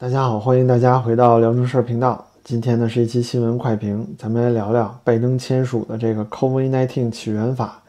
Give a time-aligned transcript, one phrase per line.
[0.00, 2.24] 大家好，欢迎大家回到辽中事儿频道。
[2.42, 7.82] 今天呢是一期新闻快评，咱们来聊聊拜登签署的这个 COVID-19 起源法。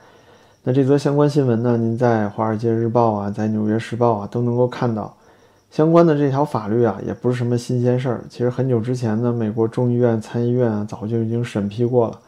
[0.62, 5.16] 那这则相关新闻呢，您在《华尔街日报》啊，在《纽约时报》啊都能够看到。
[5.70, 8.22] 相关的这条法律啊，也不是什么新鲜事儿。
[8.30, 12.20] 其实很久之前呢，美国众议院、参议院啊，早就已经审批过了，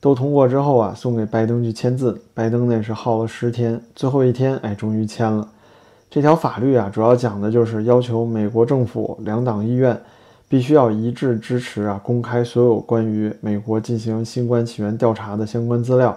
[0.00, 2.18] 都通过之后啊，送给拜登去签字。
[2.32, 5.46] 拜登呢也是耗了十天，最后一天，哎，终于签了。
[6.08, 10.00] 这条法律啊，主要讲的就是要求美国政府两党议院
[10.48, 16.16] 必须要一致支持啊，公开所有关于美国进行新冠起源调查的相关资料。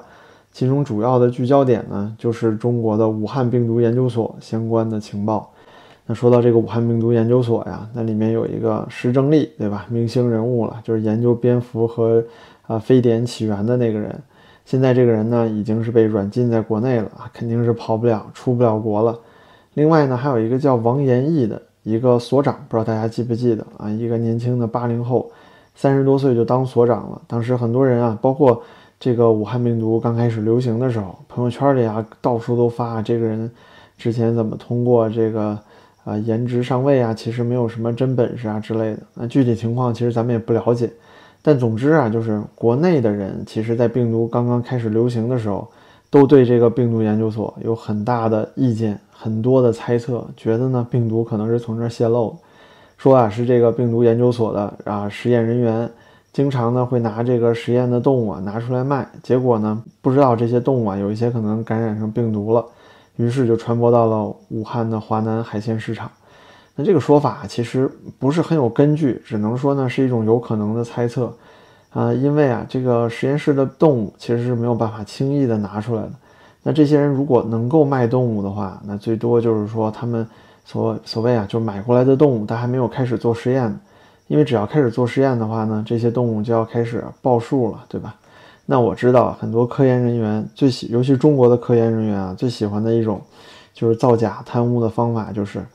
[0.52, 5.52] 其中主要的聚焦点呢，就是中国的武汉病毒研究所相关的情报。
[6.05, 9.85] 那说到这个武汉病毒研究所呀，那里面有一个石正丽，对吧？
[9.90, 12.23] 明星人物了，就是研究蝙蝠和
[12.65, 14.20] 啊非典起源的那个人。
[14.65, 19.17] 现在这个人呢，已经是被软禁在国内了啊，肯定是跑不了、出不了国了。
[19.79, 23.90] 另外呢，还有一个叫王延义的一个所长，不知道大家记不记得啊？
[23.90, 25.31] 一个年轻的八零后，
[25.73, 27.21] 三十多岁就当所长了。
[27.27, 28.62] 当时很多人啊，包括
[28.99, 33.49] 这个武汉病毒刚开始流行的时候，朋友圈里啊到处都发这个人
[33.98, 35.57] 之前怎么通过这个
[36.04, 38.99] 啊颜值上位啊，其实没有什么真本事啊之类的。
[39.13, 40.91] 那具体情况其实咱们也不了解。
[41.41, 45.65] 但总之啊，就是国内的人，其实在病毒刚刚开始流行的时候。
[46.11, 52.37] 都对这个病毒研究所有很大的意见，很多的猜测，觉得呢病毒可能是从这儿泄露，
[52.98, 55.91] 说啊是这个病毒研究所的啊实验人员
[56.31, 62.65] 经常呢会拿这个实验的动物啊拿出来卖，结果呢不知道这些动物啊有一些可能感染上病毒了，
[63.17, 66.09] 于是就传播到了武汉的华南海鲜市场。
[66.75, 71.33] 那这个说法其实不是很有根据，只能说呢是一种有可能的猜测。
[71.89, 76.11] 啊，因为啊，这个实验室的动物其实是没有办法轻易的拿出来的。
[76.62, 80.28] 那这些人如果能够卖动物的话，那最多就是说他们
[80.66, 83.74] 所所谓啊，就买过来的动物，他还没有开始做实验。
[84.28, 88.16] 因为只要开始做实验的话呢，这些动物就要开始报数了，对吧？
[88.66, 93.19] 那我知道很多科研人员最喜，尤其中国的科研人员啊，最喜欢的一种
[93.73, 95.66] 就是造假贪污的方法，就是。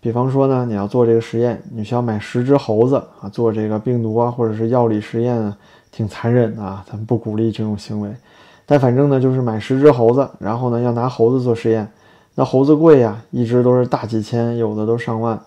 [0.00, 5.56] 比方说呢，你要做这个实验，你需要买十只猴子啊，做这个病毒啊或者是药理实验啊，
[5.92, 8.10] 挺残忍的啊，咱们不鼓励这种行为。
[8.66, 11.86] 但反正呢，就是买十只猴子，然后呢要拿猴子做实验，
[12.34, 15.38] 那猴子贵呀，一只都是大几千，有的都上万。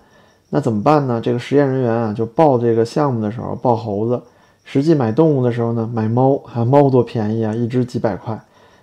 [0.50, 1.20] 那怎么办呢？
[1.20, 4.22] 这个实验人员啊，就报这个项目的时候报猴子，
[4.64, 8.40] 实际买动物的时候呢买猫啊，猫多便宜啊，一只几百块。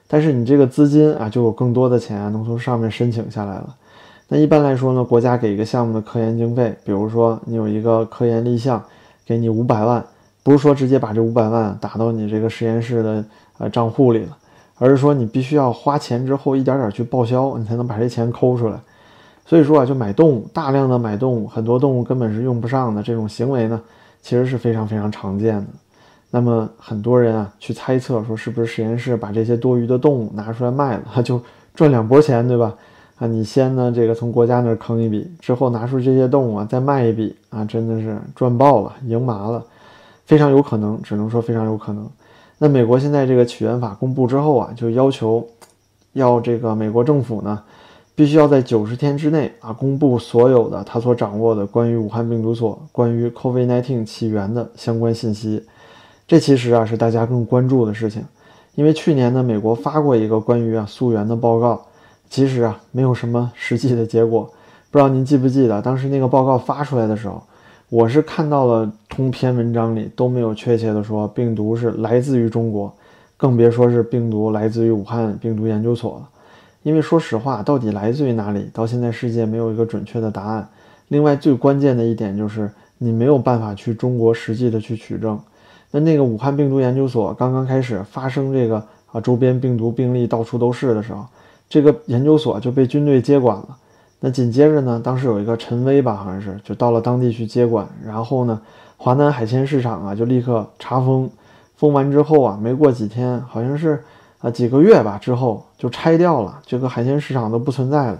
[0.08, 3.74] 但是你这个资金啊，就有更多的钱啊，能从上面申请下来了。
[4.28, 8.82] 那一般来说呢，国家给一个项目的科研经费，比如说你有一个科研立项，
[9.24, 10.04] 给你五百万，
[10.42, 13.24] 不是说直接把这五百万打到你这个实验室的
[13.62, 14.36] 呃账户里了，
[14.78, 18.78] 而是说你必须要花钱之后一点点去报销，你才能把这钱抠出来。
[19.46, 23.80] 所以说啊，就买动物，大量的买动物，很多动物根本是用不上的这种行为呢，
[24.20, 25.66] 其实是非常非常常见的。
[26.30, 31.40] 那么很多人啊去猜测说，是不是实验室把这些多余的动物拿出来卖了， 就
[31.74, 32.74] 赚两波钱，对吧？
[33.18, 39.62] 啊，你先呢，这个从国家那儿坑一笔，之后拿出这些动物啊，再卖一笔啊，真的是赚爆了，赢麻了，
[40.24, 42.08] 非常有可能，只能说非常有可能。
[42.62, 45.44] 那美国现在这个起源法公布之后啊，就要求
[46.12, 47.60] 要这个美国政府呢，
[48.14, 55.66] 必须要在九十天之内啊，公布所有的他所掌握的关于武汉病毒所、关于 COVID-19 起源的相关信息。
[56.28, 58.24] 这其实啊是大家更关注的事情，
[58.76, 61.84] 因为去年呢，美国发过一个关于啊溯源的报告。
[62.30, 64.48] 其实啊，没有什么实际的结果。
[64.92, 67.42] 不知道您记不记得，当时那个报告发出来的时候，
[67.92, 72.90] 我是看到了通篇文章里都没有确切的说病毒是来自于中国，
[73.36, 76.26] 更别说是病毒来自于武汉病毒研究所了。
[76.84, 80.66] 因为说实话，到底来自于哪里，到现在世界没有一个准确的答案。
[81.08, 85.38] 另外，最关键的一点就是你没有办法去中国实际的去取证。
[85.90, 88.82] 那那个武汉病毒研究所刚刚开始发生这个
[89.12, 91.26] 啊周边病毒病例到处都是的时候。
[91.68, 93.76] 这个研究所就被军队接管了。
[94.24, 97.84] 那紧接着呢，当时有一个陈威吧，好像是就到了当地去接管。
[98.06, 98.60] 然后呢，
[98.96, 101.28] 华南海鲜市场啊就立刻查封。
[101.74, 104.00] 封完之后啊，没过几天，好像是
[104.38, 108.18] 啊几个月吧之后就拆掉了，这个海鲜市场都不存在了。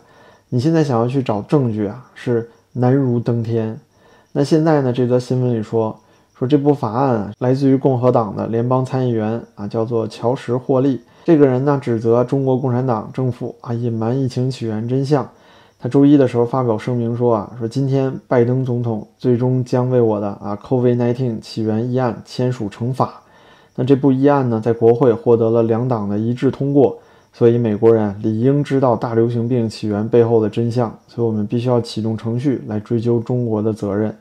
[0.49, 3.79] 你现在想要去找证据啊，是难如登天。
[4.33, 5.97] 那现在呢，这则新闻里说
[6.37, 11.01] 说这部法案来自于共和党的联邦参议员啊，叫做乔什·霍利。
[11.25, 15.29] 这个人呢，指责中国共产党政府啊隐瞒疫情起源真相。
[15.83, 23.21] 他周一的时候发表声明说啊，说今天拜登总统最终将为我的啊 COVID-19 起源议案签署成法。
[23.75, 26.97] 那这部议案呢，在国会获得了两党的一致通过。
[27.33, 30.97] 所以美国人理应知道大流行病起源背后的真相。
[31.09, 34.17] 所以我们必须要启动程序来追究中国的责任。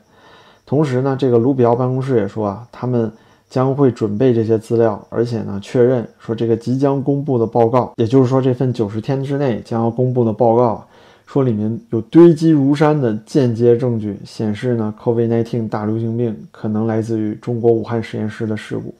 [0.66, 3.12] 同时呢，这个卢比奥办公室也说啊，他们
[3.48, 10.84] 将会准备这些资料，而且呢，确认说这个即将公布的报告，也就是说这份九十天之内将要公布的报告，
[11.32, 18.94] 说里面有堆积如山的间接证据，显示呢，COVID-19 大流行病可能来自于中国武汉实验室的事故。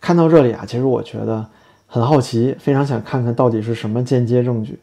[0.00, 1.46] 看到这里啊，其实我觉得
[1.86, 4.76] 很好奇，非常想看看到底是什么间接证据。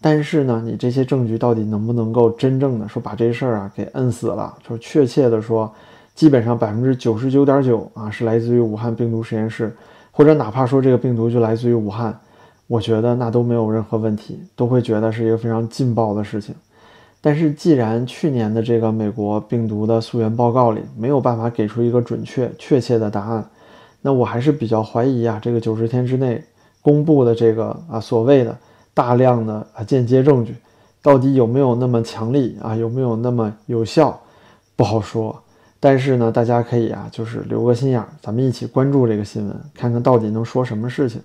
[0.00, 4.52] 但是呢，你这些证据到底能不能够真正的说把这事儿啊给摁死了？
[4.68, 5.72] 就是确切的说，
[6.16, 9.72] 基本上百分之九十九点九啊是来自于武汉病毒实验室，
[10.10, 12.18] 或者哪怕说这个病毒就来自于武汉，
[12.68, 16.54] 我觉得那都没有任何问题，都会觉得是一个非常劲爆的事情。
[17.20, 23.44] 但是既然去年的这个美国病毒的溯源报告里没有办法给出一个准确确切的答案，
[24.00, 26.40] 那我还是比较怀疑啊，这个九十天之内
[26.80, 28.56] 公布的这个啊所谓的。
[28.94, 30.56] 大量的啊间接证据，
[31.00, 32.74] 到底有没有那么强力啊？
[32.74, 34.20] 有没有那么有效？
[34.74, 35.40] 不好说。
[35.78, 41.22] 但是呢，大家可以啊，就是留个心眼儿，咱们一起关注这个新闻，看看到底能说什么事情。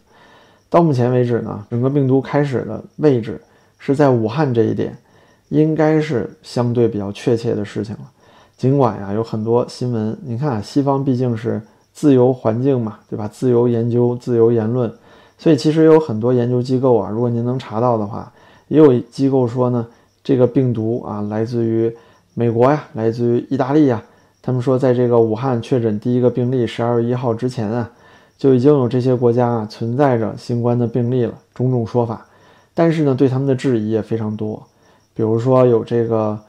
[0.73, 3.39] 到目前为止呢，整个病毒开始的位置
[3.77, 4.97] 是在武汉这一点，
[5.49, 8.01] 应该是相对比较确切的事情了。
[8.57, 11.61] 尽管呀，有很多新闻，你看，西方毕竟是
[11.93, 13.27] 自由环境嘛，对吧？
[13.27, 14.91] 自由研究，自由言论。
[15.37, 18.33] 所以其实有很多研究机构啊，如果您能查到的话，
[18.67, 19.85] 也有机构说呢，
[20.23, 21.95] 这个病毒啊来自于
[22.33, 24.01] 美国呀，来自于意大利呀。
[24.41, 27.91] 他们说，在这个武汉确诊第一个病例十二月一号之前啊，
[28.37, 32.25] 就已经有这些国家啊存在着新冠的病例了，种种说法。
[32.73, 34.61] 但是呢，对他们的质疑也非常多，
[35.13, 36.39] 比如说有这个。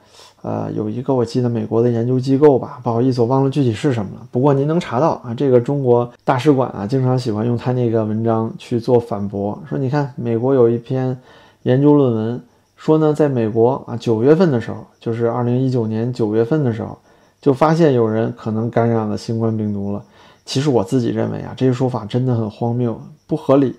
[0.46, 4.26] 呃，有一个我记得美国的研究机构吧，不好意思，我忘了具体是什么了。
[4.30, 11.18] 不过您能查到啊，这个中国大使馆啊，经常喜欢用他那个文章去做反驳，说你看美国有一篇
[11.62, 12.42] 研究论文，
[12.76, 16.98] 说呢，在美国啊九月份的时候，就是二零一九年九月份的时候，
[17.40, 20.04] 就发现有人可能感染了新冠病毒了。
[20.44, 23.74] 其实我自己认为啊，这些说法真的很荒谬，不合理，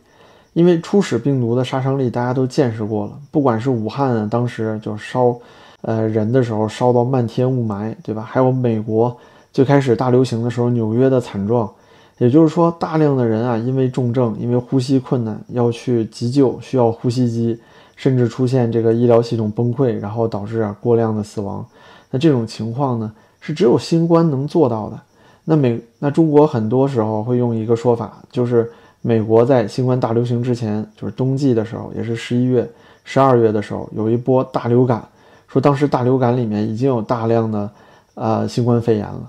[0.54, 5.36] 因为初始病毒的杀伤力大家都见识过了，不管是武汉啊，当时就烧。
[5.82, 8.24] 呃，人的时候烧到漫天雾霾，对吧？
[8.24, 9.16] 还有美国
[9.54, 11.72] 最开始大流行的时候，纽约的惨状，
[12.18, 17.60] 也就是说，大量的人啊，因为重症，因为呼吸困难，要去急救，需要呼吸机，
[17.96, 21.64] 甚至出现这个医疗系统崩溃，然后导致啊过量的死亡。
[22.10, 25.00] 那这种情况呢，是只有新冠能做到的。
[25.46, 28.70] 那美，那中国很多时候会用一个说法，就是
[29.02, 32.68] 美国在新冠大流行之前，就是冬季的时候，也是十一月、
[33.04, 35.04] 十二月的时候，有一波大流感。
[35.48, 37.70] 说当时大流感里面已经有大量的，
[38.16, 39.22] 呃，新冠肺炎了。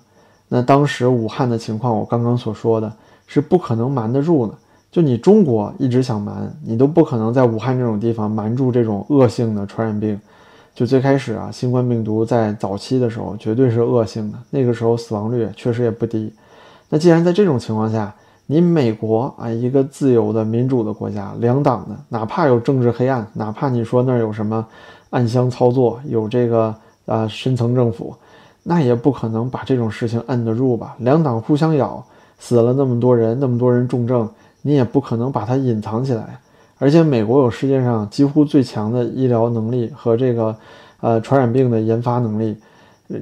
[0.49, 2.91] 那当时武汉的情况，我刚刚所说的
[3.27, 4.55] 是不可能瞒得住的。
[4.91, 10.19] 就你中国一直想瞒，你都不可能在武汉这种地方瞒住这种恶性的传染病。
[10.77, 16.31] 就最开始啊，新冠病毒在早期的时候绝对是恶性的，那个时候死亡率确实也不低。
[16.91, 18.15] 那既然在这种情况下，
[18.45, 24.65] 你美国啊，一个自由的民主的国家，两党的，哪怕有政治黑暗，哪怕你说那儿有什么。
[25.11, 26.75] 暗箱操作有这个
[27.07, 28.15] 啊深层政府，
[28.65, 30.95] 那也不可能把这种事情摁得住吧？
[30.99, 32.05] 两党互相咬，
[32.39, 34.29] 死了那么多人，那么多人重症，
[34.61, 36.39] 你也不可能把它隐藏起来。
[36.79, 40.57] 而且美国有世界上几乎最强的医疗能力和这个
[41.01, 42.57] 呃传染病的研发能力，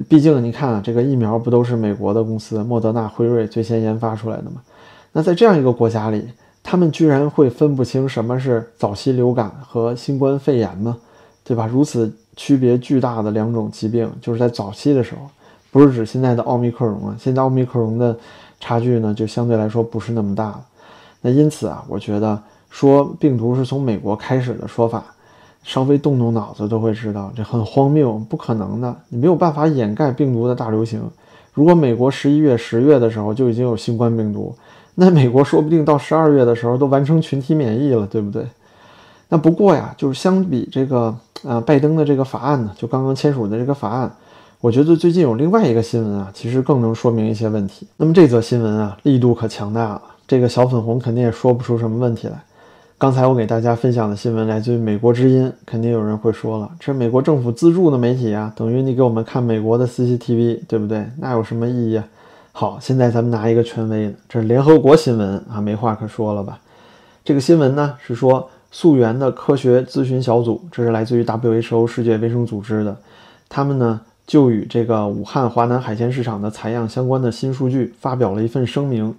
[0.09, 4.61] 毕竟你看啊，这个疫苗不都是美国的公司莫德纳、辉瑞最先研发出来的吗？
[5.13, 6.27] 那在这样一个国家里，
[6.61, 10.97] 他们居然会分不清什么是早期流感和新冠肺炎吗？
[11.43, 11.67] 对吧？
[11.67, 15.21] 如此区别巨大的两种疾病，就是在早期的时候，
[15.71, 17.15] 不是指现在的奥密克戎啊。
[17.19, 18.17] 现在奥密克戎的
[18.59, 20.65] 差距呢，就相对来说不是那么大了。
[21.21, 22.41] 那因此啊，我觉得
[22.75, 25.01] 说病毒是从美国开始的说法，
[25.63, 28.93] 稍微动动脑子都会知道这很荒谬，不可能的。
[29.07, 31.01] 你没有办法掩盖病毒的大流行。
[31.53, 34.53] 如果美国十一月、十月的时候就已经有新冠病毒，
[34.95, 38.45] 那美国说不定到十二月的时候都完成群体免疫了，对不对？
[39.29, 41.15] 那不过呀，就是相比这个。
[41.43, 44.11] 啊，拜登的这个法案呢，就刚刚签署的这个法案，
[44.61, 47.85] 我觉得最近有另外一个新闻啊，其实更能说明一些问题。
[47.97, 52.43] 那么这则新闻啊，力度可强大了，这个小粉红肯定也说不出什么问题来。
[52.97, 61.05] 刚才我给大家分享的新闻来自于美国之音，肯定有人会说了，这是美国政府资助的媒体啊，等于你给我们看美国的 CCTV，对不对？
[61.17, 62.01] 那有什么意义？
[62.53, 66.59] 好，现在咱们拿一个权威的，这是联合国新闻啊，没话可说了吧？
[67.23, 68.49] 这个新闻呢是说。
[68.71, 72.97] 溯源的科学咨询小组，这是来自于 WHO 世界卫生组织的，
[73.47, 79.15] 他们呢就与这个武汉华南海鲜市场的采样相关的新数据发表了一份声明。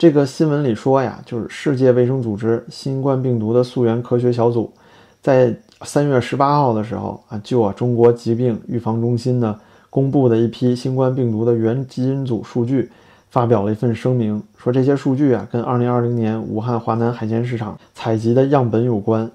[0.00, 4.72] 这个新闻里说呀，就是世界卫生组织新冠病毒的溯源科学小组，
[5.20, 12.90] 在三月十八号的时候啊，就啊中国疾病预防中心呢公布的一批新冠病毒的原基因组数据，
[13.28, 19.30] 发表了一份声明，说这些数据啊跟2020年武汉华南海鲜市场采集的样本有关。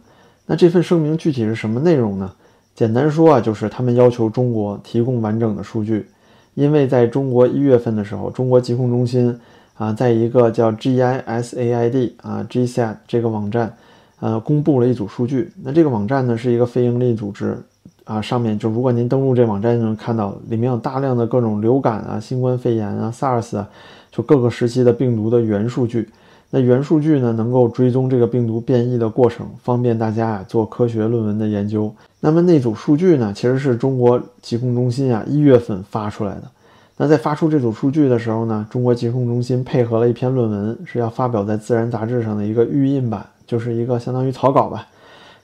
[0.47, 2.31] 那这份声明具体是什么内容呢？
[2.73, 6.07] 简单说啊，就是他们要求中国提供完整的数据，
[6.55, 9.39] 因为在中国一月份的时候，中国疾控中心
[9.77, 13.73] 啊，在一个叫 GISAID 啊 GSAT 这个网站，
[14.19, 15.51] 呃，公布了一组数据。
[15.61, 17.57] 那这个网站呢，是一个非营利组织
[18.05, 23.67] 啊，上面就如果您登录这网站，就能看到里面有大量的各种流感啊、新冠肺炎啊、SARS 啊，
[24.11, 26.09] 就各个时期的病毒的原数据。
[26.51, 31.93] 那原数据呢，能够追踪这个病毒变异的过程，方便大家啊做科学论文的研究。
[32.21, 36.43] 那么那组数据呢，其实是中国疾控中心啊一月份发出来的。
[36.97, 44.87] 那在发出这组数据的时候呢，中国疾控中心配合了一篇论文，是要发表在《自然》杂志上的一个预印版，就是一个相当于草稿吧。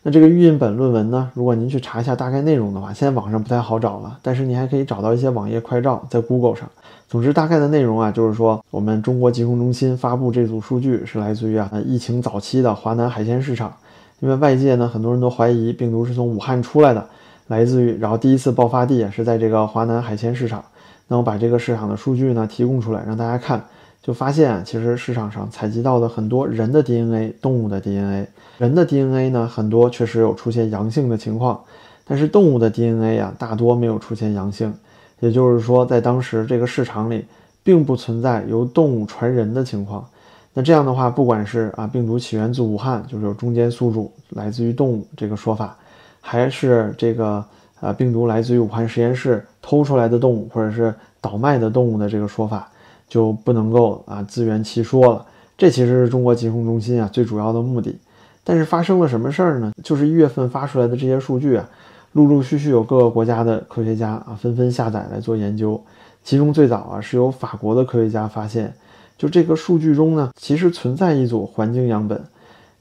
[0.03, 6.69] 那这个预印本论文呢，如果您去查一下大概内容的话，现在网上不太好找了，但是你还可以找到一些网页快照在 Google 上。
[7.09, 13.73] 总之，大概的内容啊，就是说我们中国疾控中心发布这组数据是来自于啊疫情早期的华南海鲜市场，
[14.21, 17.05] 因为外界呢很多人都怀疑病毒是从武汉出来的，
[17.47, 20.63] 来自于然后第一次爆发地也是在这个华南海鲜市场。
[21.11, 23.61] 那我把这个市场的数据呢提供出来让大家看，
[24.01, 28.25] 就发现其实市场上采集到的很多人的 DNA、动物的 DNA，
[28.57, 31.59] 人的 DNA 呢很多确实有出现阳性的情况，
[32.05, 34.73] 但是动物的 DNA 啊大多没有出现阳性。
[35.19, 37.25] 也就是说，在当时这个市场里，
[37.61, 40.07] 并不存在由动物传人的情况。
[40.53, 45.77] 那这样的话，不管是啊病毒起源自武汉，就是有中间宿主来自于动物这个说法，
[46.21, 47.43] 还是这个
[47.81, 52.69] 啊病毒来自于武汉实验室偷出来的动物，或者是倒卖的动物的这个说法，
[53.07, 55.25] 就不能够啊自圆其说了。
[55.57, 57.95] 这其实是中国疾控中心啊最主要的目的。
[58.43, 59.71] 但是发生了什么事儿呢？
[59.81, 61.69] 就是一月份发出来的这些数据啊。
[62.11, 65.81] 陆陆续续有各个国家的科学家啊纷纷下载来做研究，
[66.21, 68.73] 其中最早啊是由法国的科学家发现，
[69.17, 72.21] 就这个数据中呢，其实存在一组环境样本，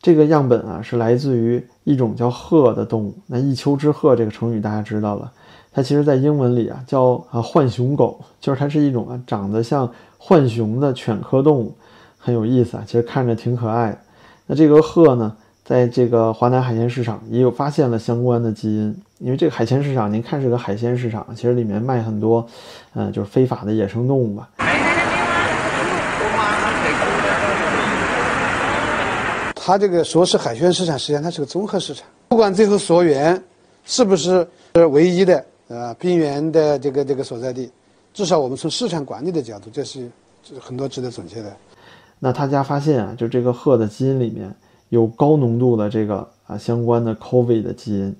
[0.03, 3.15] 这个样本啊是来自于一种叫鹤的动物。
[3.29, 5.31] 那一丘之貉这个成语大家知道了，
[5.73, 11.75] 它其实在英文里啊叫啊浣熊狗，就是它是一种啊长得像浣熊的犬科动物，
[12.19, 13.99] 很有意思啊，其实看着挺可爱的。
[14.47, 15.37] 那这个鹤呢？
[15.63, 22.45] 在这个华南海鲜市场也有发现了相关的基因，因为这个海鲜市场，您看是个海鲜市场，其实里面卖很多，
[22.95, 24.49] 嗯，就是非法的野生动物吧。
[29.55, 32.05] 他这个说是海鲜市场，实际上它是个综合市场。
[32.31, 33.41] 不管最后溯源
[33.85, 37.71] 是不是是唯一的呃病源的这个这个所在地，
[38.13, 40.11] 至少我们从市场管理的角度，这是
[40.61, 41.57] 很多值得总结的。
[42.19, 44.55] 那他家发现啊，就这个鹤的基因里面。
[44.91, 48.17] 有高浓度的这个啊相关的 COVID 的基因，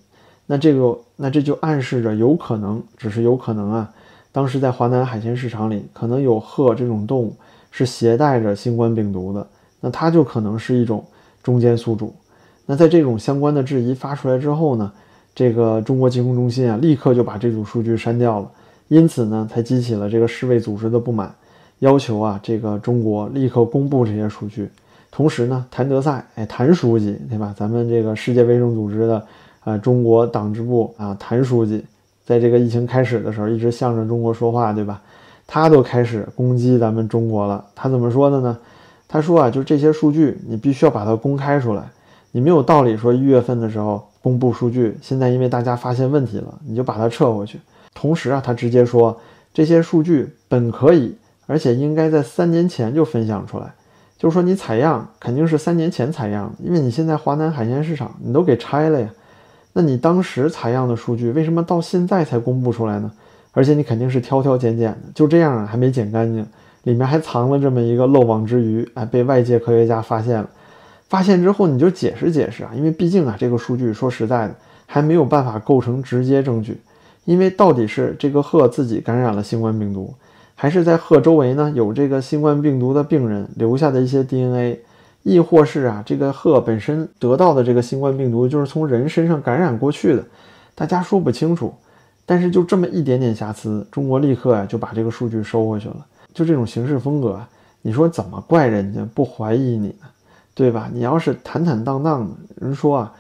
[0.47, 3.93] 那这个那这就暗示着有可能，只是有可能啊，
[4.31, 7.35] 当时在华南海鲜市场里可能有鹤这种动物
[7.73, 9.45] 是携带着新冠病毒的，
[9.81, 11.05] 那它就可能是一种
[11.43, 12.15] 中间宿主。
[12.67, 14.93] 那在这种相关的质疑发出来之后呢，
[15.35, 18.51] 这个中国疾控中心啊立刻就把这组数据删掉了，
[18.89, 21.35] 因此呢才激起了这个世卫组织的不满，
[21.79, 24.69] 要求啊这个中国立刻公布这些数据。
[25.13, 27.53] 同时呢，谭德赛，哎，谭书记，对吧？
[27.59, 29.27] 咱们这个世界卫生组织的，
[29.65, 31.85] 啊，中国党支部啊，谭书记，
[32.25, 35.03] 在这个疫情开始的时候，一直向着中国说话，对吧？
[35.49, 37.65] 他都开始攻击咱们中国了。
[37.75, 38.57] 他怎么说的呢？
[39.09, 41.83] 他说啊，就这些数据，你必须要把它公开出来。
[42.31, 47.59] 你没有道理说一月份的时候公布数据，现在因为大家发现问题了，你就把它撤回去。
[47.95, 49.19] 同时啊，他直接说，
[49.53, 51.15] 这些数据本可以，
[51.47, 53.73] 而且应该在三年前就分享出来。
[54.19, 59.09] 就是说，你采样肯定是三年前采样，因为你现在华南海鲜市场你都给拆了呀。
[59.73, 63.11] 那你当时采样的数据为什么到现在才公布出来呢？
[63.53, 66.47] 而且你肯定是挑挑拣拣的，就这样啊，还没剪干净，
[66.83, 70.49] 里面还藏了这么一个漏网之鱼，哎，被外界科学家发现了。
[71.11, 74.55] 发现之后你就解释解释啊，因为毕竟啊，这个数据说实在的
[74.87, 76.81] 还没有办法构成直接证据，
[77.25, 80.15] 因为到底是这个鹤自己感染了新冠病毒。
[80.55, 84.79] 还是在鹤周围呢，有这个新冠病毒的病人留下的一些 DNA，
[85.25, 90.25] 亦或是啊，这个鹤本身得到的这个新冠病毒就是从人身上感染过去的，
[90.77, 91.75] 大家说不清楚。
[92.25, 95.97] 但是就这么一点点瑕疵，中国立刻啊就把这个数据收回去了。
[96.33, 97.41] 就这种行事风格，
[97.83, 100.07] 你说怎么怪人家不怀疑你呢？
[100.55, 100.91] 对吧？
[100.93, 103.13] 你要是坦坦荡荡的，人说啊，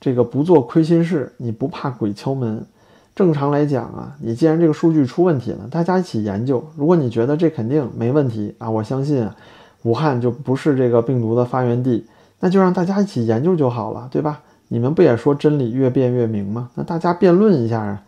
[0.00, 2.64] 这个不做亏心事，你不怕鬼敲门。
[3.14, 6.64] 正常来讲啊，你既然这个数据出问题了，大家一起研究。
[6.76, 9.34] 如果你觉得这肯定没问题啊，我相信啊，
[9.82, 12.06] 武汉就不是这个病毒的发源地，
[12.40, 14.40] 那就让大家一起研究就好了，对吧？
[14.68, 16.70] 你们不也说真理越辩越明吗？
[16.74, 18.00] 那大家辩论一下啊，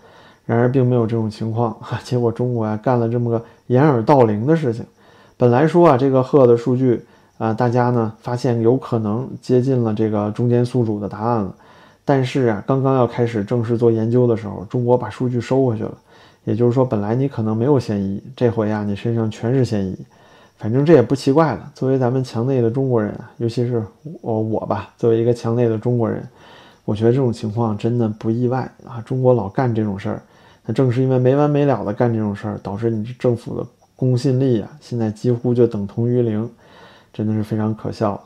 [0.46, 4.84] 然而并没有这种情况哈， 结果中国呀干了这么个掩耳盗铃的事情。
[5.36, 7.04] 本来说啊，这个贺的数据
[7.40, 11.54] 啊，大家呢发现有可能接近了这个中间宿主的答案了，
[12.04, 15.92] 但是啊，刚刚要开始正式做研究的时候，中国把数据收回去了。
[16.44, 19.96] 也就是说，本来你可能没有嫌疑，这回啊，你身上全是嫌疑。
[20.58, 21.72] 反正这也不奇怪了。
[21.74, 23.82] 作为咱们墙内的中国人啊，尤其是
[24.20, 26.22] 我我吧，作为一个墙内的中国人，
[26.84, 29.00] 我觉得这种情况真的不意外啊。
[29.00, 30.22] 中国老干这种事儿，
[30.66, 33.66] 那正是因为没完没了的干这种事儿，导致你政府的
[33.96, 36.46] 公信力啊，现在几乎就等同于零，
[37.12, 38.20] 真的是非常可笑。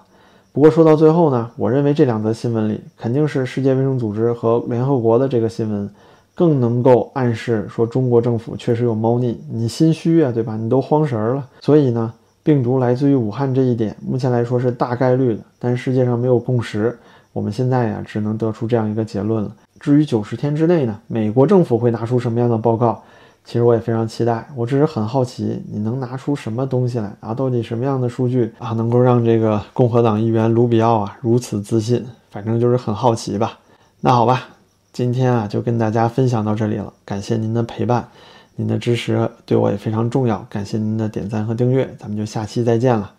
[0.53, 5.91] 不过说到最后呢，我认为这两则新闻里，肯定是世界卫生组织和联合国的这个新闻。
[6.37, 10.57] 更能够暗示说中国政府确实有猫腻，你心虚啊，对吧？
[10.57, 11.49] 你都慌神儿了。
[11.61, 12.13] 所以呢，
[12.43, 16.99] 病毒来自于武汉这一点，目前来说是大概率的，但世界上没有共识。
[17.33, 19.55] 我们现在呀，只能得出这样一个结论了。
[19.79, 23.01] 至于九十天之内呢，美国政府会拿出什么样的报告，
[23.45, 24.49] 其实我也非常期待。
[24.57, 27.35] 我只是很好奇，你能拿出什么东西来啊？
[27.35, 32.05] 到底什么样的数据啊，能够让这个共和党议员卢比奥啊如此自信？
[32.31, 33.59] 反正就是很好奇吧。
[34.01, 34.49] 那好吧。
[34.93, 36.93] 今天啊，就跟大家分享到这里了。
[37.05, 38.09] 感谢您的陪伴，
[38.55, 40.47] 您的支持对我也非常重要。
[40.49, 43.15] 感谢您的点赞和订阅，咱们就下期再见了。